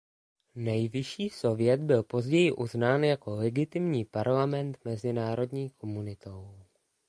[0.55, 6.57] Nejvyšší sovět byl později uznán jako legitimní parlament mezinárodní komunitou.